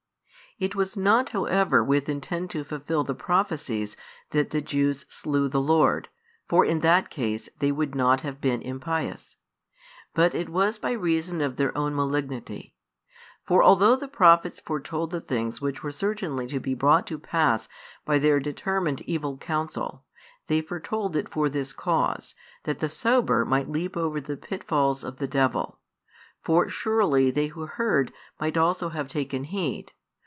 [0.59, 3.97] It was not however with intent to fulfil the prophecies
[4.29, 6.07] that the Jews slew the Lord,
[6.47, 9.37] for in that case they would |160 not have been impious;
[10.13, 12.75] but it was by reason of their own malignity.
[13.43, 17.67] For although the prophets foretold the things which were certainly to be brought to pass
[18.05, 20.03] by their determined evil counsel,
[20.45, 25.17] they foretold it for this cause, that the sober might leap over the pitfalls of
[25.17, 25.79] the devil:
[26.43, 29.91] for surely they who heard might also have taken heed.